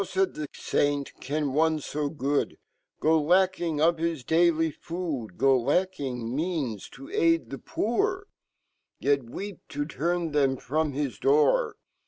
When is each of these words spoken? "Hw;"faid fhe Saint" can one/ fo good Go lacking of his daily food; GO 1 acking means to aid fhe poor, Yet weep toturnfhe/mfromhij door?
"Hw;"faid 0.01 0.33
fhe 0.33 0.47
Saint" 0.55 1.13
can 1.21 1.53
one/ 1.53 1.77
fo 1.77 2.09
good 2.09 2.57
Go 2.99 3.21
lacking 3.21 3.79
of 3.79 3.99
his 3.99 4.23
daily 4.23 4.71
food; 4.71 5.37
GO 5.37 5.57
1 5.57 5.75
acking 5.85 6.31
means 6.33 6.89
to 6.89 7.11
aid 7.11 7.49
fhe 7.49 7.63
poor, 7.63 8.25
Yet 8.99 9.21
weep 9.29 9.59
toturnfhe/mfromhij 9.69 11.19
door? 11.19 11.75